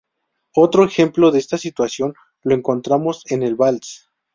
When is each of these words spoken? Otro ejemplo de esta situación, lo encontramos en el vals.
Otro 0.55 0.83
ejemplo 0.83 1.29
de 1.29 1.37
esta 1.37 1.59
situación, 1.59 2.15
lo 2.41 2.55
encontramos 2.55 3.21
en 3.31 3.43
el 3.43 3.53
vals. 3.55 4.09